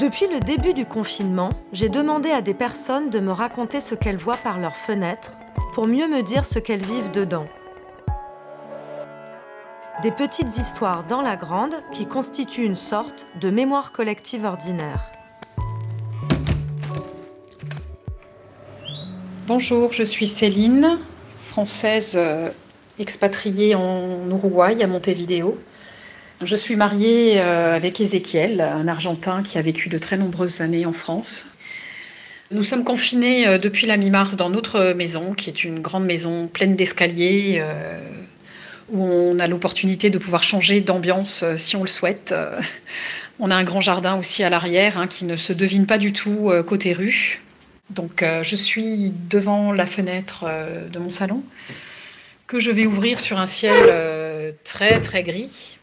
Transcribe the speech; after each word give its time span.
Depuis 0.00 0.26
le 0.26 0.40
début 0.40 0.74
du 0.74 0.86
confinement, 0.86 1.50
j'ai 1.72 1.88
demandé 1.88 2.28
à 2.30 2.42
des 2.42 2.52
personnes 2.52 3.10
de 3.10 3.20
me 3.20 3.30
raconter 3.30 3.80
ce 3.80 3.94
qu'elles 3.94 4.16
voient 4.16 4.36
par 4.36 4.58
leurs 4.58 4.76
fenêtres 4.76 5.34
pour 5.72 5.86
mieux 5.86 6.08
me 6.08 6.22
dire 6.22 6.44
ce 6.44 6.58
qu'elles 6.58 6.84
vivent 6.84 7.12
dedans. 7.12 7.46
Des 10.02 10.10
petites 10.10 10.58
histoires 10.58 11.04
dans 11.04 11.22
la 11.22 11.36
grande 11.36 11.74
qui 11.92 12.06
constituent 12.06 12.64
une 12.64 12.74
sorte 12.74 13.24
de 13.40 13.50
mémoire 13.50 13.92
collective 13.92 14.44
ordinaire. 14.44 15.12
Bonjour, 19.46 19.92
je 19.92 20.02
suis 20.02 20.26
Céline, 20.26 20.98
française 21.44 22.14
euh, 22.16 22.50
expatriée 22.98 23.76
en 23.76 24.28
Uruguay 24.28 24.82
à 24.82 24.88
Montevideo. 24.88 25.56
Je 26.42 26.56
suis 26.56 26.74
mariée 26.74 27.40
euh, 27.40 27.76
avec 27.76 28.00
Ézéchiel, 28.00 28.60
un 28.60 28.88
Argentin 28.88 29.44
qui 29.44 29.56
a 29.56 29.62
vécu 29.62 29.88
de 29.88 29.98
très 29.98 30.16
nombreuses 30.16 30.62
années 30.62 30.84
en 30.84 30.92
France. 30.92 31.46
Nous 32.50 32.64
sommes 32.64 32.82
confinés 32.82 33.46
euh, 33.46 33.58
depuis 33.58 33.86
la 33.86 33.96
mi-mars 33.96 34.34
dans 34.34 34.50
notre 34.50 34.94
maison, 34.94 35.32
qui 35.32 35.48
est 35.48 35.62
une 35.62 35.80
grande 35.80 36.04
maison 36.04 36.48
pleine 36.48 36.74
d'escaliers, 36.74 37.58
euh, 37.60 38.00
où 38.90 39.04
on 39.04 39.38
a 39.38 39.46
l'opportunité 39.46 40.10
de 40.10 40.18
pouvoir 40.18 40.42
changer 40.42 40.80
d'ambiance 40.80 41.44
si 41.56 41.76
on 41.76 41.82
le 41.82 41.88
souhaite. 41.88 42.34
On 43.38 43.50
a 43.50 43.54
un 43.56 43.64
grand 43.64 43.80
jardin 43.80 44.18
aussi 44.18 44.42
à 44.42 44.50
l'arrière, 44.50 44.98
hein, 44.98 45.06
qui 45.06 45.24
ne 45.24 45.36
se 45.36 45.52
devine 45.52 45.86
pas 45.86 45.98
du 45.98 46.12
tout 46.12 46.52
côté 46.66 46.92
rue. 46.92 47.40
Donc 47.90 48.22
je 48.42 48.56
suis 48.56 49.12
devant 49.30 49.72
la 49.72 49.86
fenêtre 49.86 50.44
de 50.92 50.98
mon 50.98 51.10
salon, 51.10 51.42
que 52.46 52.60
je 52.60 52.70
vais 52.70 52.86
ouvrir 52.86 53.20
sur 53.20 53.38
un 53.38 53.46
ciel 53.46 54.54
très 54.64 55.00
très 55.00 55.22
gris. 55.22 55.73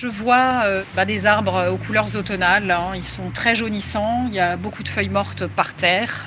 Je 0.00 0.06
vois 0.06 0.62
euh, 0.64 0.84
bah, 0.94 1.04
des 1.04 1.26
arbres 1.26 1.72
aux 1.72 1.76
couleurs 1.76 2.14
automnales. 2.14 2.70
Hein. 2.70 2.92
Ils 2.94 3.04
sont 3.04 3.30
très 3.30 3.56
jaunissants. 3.56 4.26
Il 4.28 4.34
y 4.34 4.38
a 4.38 4.56
beaucoup 4.56 4.84
de 4.84 4.88
feuilles 4.88 5.08
mortes 5.08 5.48
par 5.48 5.74
terre. 5.74 6.26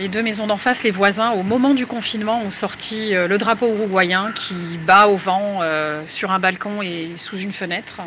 Les 0.00 0.08
deux 0.08 0.22
maisons 0.22 0.48
d'en 0.48 0.56
face, 0.56 0.82
les 0.82 0.90
voisins, 0.90 1.30
au 1.30 1.44
moment 1.44 1.74
du 1.74 1.86
confinement, 1.86 2.40
ont 2.40 2.50
sorti 2.50 3.14
euh, 3.14 3.28
le 3.28 3.38
drapeau 3.38 3.68
uruguayen 3.68 4.32
qui 4.34 4.56
bat 4.84 5.06
au 5.06 5.16
vent 5.16 5.60
euh, 5.62 6.02
sur 6.08 6.32
un 6.32 6.40
balcon 6.40 6.82
et 6.82 7.10
sous 7.18 7.38
une 7.38 7.52
fenêtre. 7.52 8.00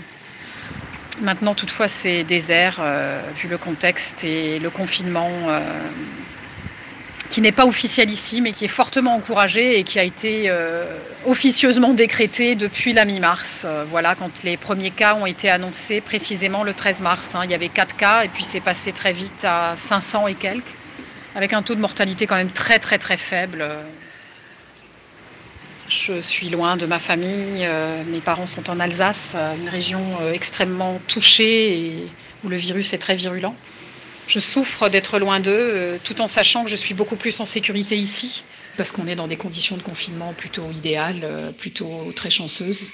Maintenant, 1.21 1.53
toutefois, 1.53 1.87
c'est 1.87 2.25
désert 2.25 2.81
vu 3.37 3.47
le 3.47 3.57
contexte 3.57 4.25
et 4.25 4.59
le 4.59 4.69
confinement 4.69 5.29
qui 7.29 7.41
n'est 7.41 7.51
pas 7.51 7.65
officiel 7.65 8.09
ici, 8.11 8.41
mais 8.41 8.51
qui 8.51 8.65
est 8.65 8.69
fortement 8.69 9.15
encouragé 9.15 9.79
et 9.79 9.83
qui 9.83 9.99
a 9.99 10.03
été 10.03 10.45
euh, 10.49 10.85
officieusement 11.25 11.93
décrété 11.93 12.55
depuis 12.55 12.93
la 12.93 13.05
mi-mars. 13.05 13.63
Euh, 13.65 13.85
voilà, 13.89 14.15
quand 14.15 14.31
les 14.43 14.57
premiers 14.57 14.91
cas 14.91 15.15
ont 15.15 15.25
été 15.25 15.49
annoncés 15.49 16.01
précisément 16.01 16.63
le 16.63 16.73
13 16.73 17.01
mars. 17.01 17.35
Hein. 17.35 17.41
il 17.43 17.51
y 17.51 17.55
avait 17.55 17.69
4 17.69 17.95
cas 17.95 18.23
et 18.23 18.27
puis 18.27 18.43
c'est 18.43 18.61
passé 18.61 18.91
très 18.91 19.13
vite 19.13 19.43
à 19.43 19.73
500 19.75 20.27
et 20.27 20.35
quelques, 20.35 20.63
avec 21.35 21.53
un 21.53 21.61
taux 21.61 21.75
de 21.75 21.81
mortalité 21.81 22.27
quand 22.27 22.35
même 22.35 22.51
très 22.51 22.79
très 22.79 22.97
très 22.97 23.17
faible. 23.17 23.67
Je 25.87 26.19
suis 26.19 26.49
loin 26.49 26.77
de 26.77 26.85
ma 26.85 26.99
famille, 26.99 27.63
euh, 27.63 28.03
mes 28.07 28.19
parents 28.19 28.47
sont 28.47 28.69
en 28.69 28.79
Alsace, 28.79 29.35
une 29.59 29.69
région 29.69 30.01
extrêmement 30.33 30.99
touchée 31.07 31.79
et 31.79 32.07
où 32.43 32.49
le 32.49 32.57
virus 32.57 32.93
est 32.93 32.97
très 32.97 33.15
virulent. 33.15 33.55
Je 34.27 34.39
souffre 34.39 34.89
d'être 34.89 35.19
loin 35.19 35.39
d'eux, 35.39 35.51
euh, 35.51 35.97
tout 36.03 36.19
en 36.19 36.27
sachant 36.27 36.63
que 36.63 36.69
je 36.69 36.75
suis 36.75 36.95
beaucoup 36.95 37.15
plus 37.15 37.39
en 37.39 37.45
sécurité 37.45 37.95
ici, 37.95 38.43
parce 38.75 38.91
qu'on 38.91 39.07
est 39.07 39.15
dans 39.15 39.27
des 39.27 39.37
conditions 39.37 39.77
de 39.77 39.83
confinement 39.83 40.33
plutôt 40.33 40.69
idéales, 40.71 41.21
euh, 41.23 41.51
plutôt 41.51 42.11
très 42.15 42.31
chanceuses. 42.31 42.87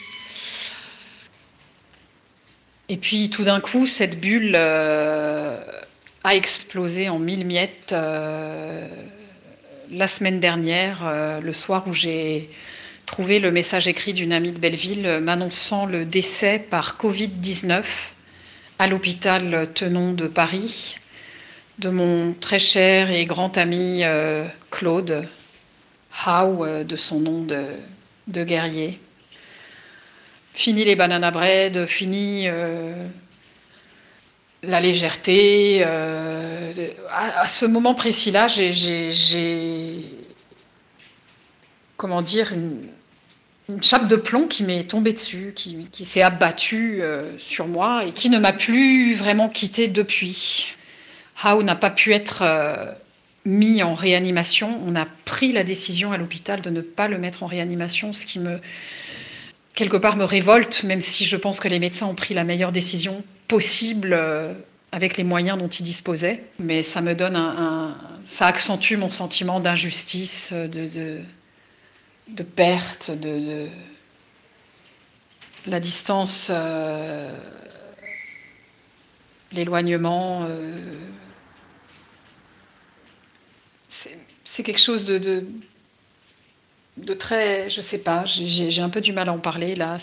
Et 2.90 2.98
puis 2.98 3.30
tout 3.30 3.44
d'un 3.44 3.62
coup, 3.62 3.88
cette 3.88 4.20
bulle 4.20 4.54
euh, 4.56 5.58
a 6.26 6.36
explosé 6.36 7.08
en 7.08 7.20
mille 7.20 7.46
miettes 7.46 7.96
la 9.94 10.08
semaine 10.08 10.42
dernière, 10.42 11.40
le 11.42 11.54
soir 11.54 11.86
où 11.88 11.94
j'ai 11.94 12.50
trouvé 13.06 13.40
le 13.40 13.52
message 13.52 13.88
écrit 13.88 14.14
d'une 14.14 14.34
amie 14.34 14.52
de 14.52 14.58
Belleville 14.58 15.20
m'annonçant 15.22 15.86
le 15.86 16.06
décès 16.06 16.60
par 16.60 16.98
Covid-19 16.98 17.84
à 18.78 18.88
l'hôpital 18.88 19.70
Tenon 19.74 20.14
de 20.14 20.28
Paris 20.28 20.96
de 21.80 21.90
mon 21.90 22.34
très 22.34 22.60
cher 22.60 23.12
et 23.12 23.26
grand 23.26 23.58
ami 23.58 24.04
euh, 24.04 24.46
Claude 24.70 25.28
Howe, 26.26 26.66
euh, 26.66 26.84
de 26.84 26.96
son 26.96 27.20
nom 27.20 27.44
de, 27.44 28.44
guerrier. 28.44 29.00
Fini 30.54 30.84
les 30.84 30.96
banana 30.96 31.32
bread, 31.32 31.86
fini 31.86 32.48
euh, 32.48 33.08
la 34.64 34.82
légèreté. 34.82 35.84
À, 35.84 37.50
ce 37.50 37.66
moment 37.66 37.96
précis-là, 37.96 38.48
j'ai, 38.48 40.06
comment 41.98 42.22
dire, 42.22 42.54
une, 42.54 43.82
chape 43.82 44.08
de 44.10 44.18
plomb 44.18 44.48
qui 44.48 44.64
m'est 44.64 44.84
tombée 44.84 45.14
dessus, 45.14 45.54
qui, 45.56 45.88
qui 45.92 46.04
s'est 46.04 46.22
abattue 46.22 47.02
sur 47.40 47.68
moi 47.68 48.04
et 48.06 48.12
qui 48.12 48.30
ne 48.30 48.38
m'a 48.38 48.52
plus 48.52 49.14
vraiment 49.16 49.48
quittée 49.48 49.88
depuis. 49.88 50.76
Howe 51.44 51.64
n'a 51.64 51.76
pas 51.76 51.90
pu 51.90 52.14
être 52.14 52.42
euh, 52.42 52.92
mis 53.46 53.84
en 53.84 53.96
réanimation. 53.96 54.80
On 54.86 54.96
a 54.96 55.08
pris 55.26 55.52
la 55.52 55.64
décision 55.64 56.12
à 56.12 56.18
l'hôpital 56.18 56.62
de 56.62 56.70
ne 56.70 56.82
pas 56.82 57.08
le 57.08 57.18
mettre 57.18 57.44
en 57.44 57.48
réanimation, 57.48 58.14
ce 58.14 58.26
qui 58.26 58.40
me 58.40 58.60
quelque 59.74 59.98
part 59.98 60.18
me 60.18 60.26
révolte, 60.26 60.84
même 60.84 61.02
si 61.02 61.26
je 61.26 61.38
pense 61.38 61.60
que 61.60 61.68
les 61.68 61.80
médecins 61.80 62.06
ont 62.06 62.16
pris 62.16 62.34
la 62.34 62.44
meilleure 62.44 62.72
décision 62.72 63.24
possible 63.48 64.14
euh, 64.14 64.54
avec 64.92 65.18
les 65.18 65.24
moyens 65.24 65.58
dont 65.58 65.70
ils 65.70 65.84
disposaient. 65.84 66.44
Mais 66.60 66.84
ça 66.84 67.02
me 67.02 67.16
donne 67.16 67.36
un, 67.36 67.98
ça 68.28 68.48
accentue 68.48 68.96
mon 68.96 69.10
sentiment 69.10 69.60
d'injustice, 69.60 70.52
de, 70.52 71.22
de, 72.28 72.44
perte, 72.44 73.12
de, 73.12 73.68
la 75.68 75.80
distance, 75.80 76.52
euh, 76.54 77.34
l'éloignement 79.54 80.48
c'est 84.44 84.64
quelque 84.64 84.80
chose 84.80 85.06
de, 85.06 85.46
très, 87.14 87.70
je 87.70 87.82
sais 87.82 88.00
pas, 88.00 88.26
j'ai 88.26 88.82
un 88.82 88.90
peu 88.90 89.02
du 89.02 89.14
mal 89.14 89.30
à 89.30 89.34
en 89.34 89.40
parler 89.40 89.76
là. 89.76 89.98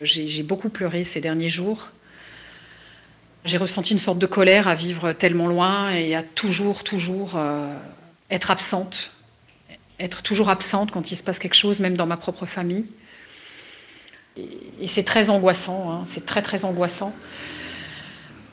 J'ai 0.00 0.42
beaucoup 0.42 0.70
pleuré 0.70 1.04
ces 1.04 1.20
derniers 1.20 1.50
jours. 1.50 1.90
J'ai 3.44 3.56
ressenti 3.56 3.92
une 3.92 4.00
sorte 4.00 4.18
de 4.18 4.26
colère 4.26 4.68
à 4.68 4.74
vivre 4.74 5.12
tellement 5.12 5.46
loin 5.46 5.92
et 5.92 6.14
à 6.14 6.22
toujours, 6.22 6.84
toujours 6.84 7.36
euh, 7.36 7.74
être 8.30 8.50
absente, 8.50 9.12
être 9.98 10.22
toujours 10.22 10.50
absente 10.50 10.90
quand 10.90 11.10
il 11.10 11.16
se 11.16 11.22
passe 11.22 11.38
quelque 11.38 11.54
chose, 11.54 11.80
même 11.80 11.96
dans 11.96 12.04
ma 12.06 12.18
propre 12.18 12.44
famille. 12.44 12.86
Et, 14.36 14.88
c'est 14.88 15.04
très 15.04 15.30
angoissant, 15.30 15.90
hein, 15.90 16.06
c'est 16.12 16.26
très 16.26 16.42
très 16.42 16.64
angoissant. 16.64 17.14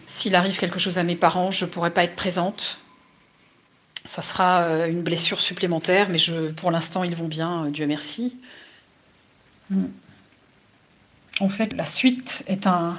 S'il 0.07 0.35
arrive 0.35 0.57
quelque 0.57 0.79
chose 0.79 0.97
à 0.97 1.03
mes 1.03 1.17
parents, 1.17 1.51
je 1.51 1.65
ne 1.65 1.69
pourrai 1.69 1.91
pas 1.91 2.05
être 2.05 2.15
présente. 2.15 2.79
Ça 4.05 4.21
sera 4.21 4.63
euh, 4.63 4.89
une 4.89 5.01
blessure 5.01 5.41
supplémentaire, 5.41 6.07
mais 6.09 6.17
pour 6.55 6.71
l'instant, 6.71 7.03
ils 7.03 7.15
vont 7.15 7.27
bien, 7.27 7.65
euh, 7.65 7.69
Dieu 7.69 7.85
merci. 7.87 8.33
Hmm. 9.69 9.87
En 11.41 11.49
fait, 11.49 11.73
la 11.73 11.85
suite 11.85 12.45
est 12.47 12.67
un, 12.67 12.97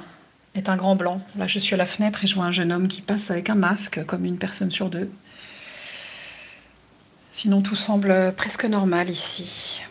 est 0.53 0.69
un 0.69 0.77
grand 0.77 0.95
blanc. 0.95 1.19
Là, 1.35 1.47
je 1.47 1.57
suis 1.57 1.73
à 1.73 1.77
la 1.77 1.87
fenêtre 1.87 2.23
et 2.23 2.27
je 2.27 2.35
vois 2.35 2.45
un 2.45 2.51
jeune 2.51 2.71
homme 2.71 2.87
qui 2.87 3.01
passe 3.01 3.31
avec 3.31 3.49
un 3.49 3.55
masque, 3.55 4.05
comme 4.05 4.23
une 4.23 4.37
personne 4.37 4.69
sur 4.69 4.91
deux. 4.91 5.09
Sinon, 7.31 7.63
tout 7.63 7.75
semble 7.75 8.33
presque 8.37 8.65
normal 8.65 9.09
ici. 9.09 9.81